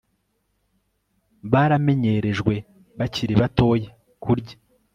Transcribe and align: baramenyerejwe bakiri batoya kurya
baramenyerejwe 1.51 2.55
bakiri 2.97 3.33
batoya 3.41 3.89
kurya 4.23 4.55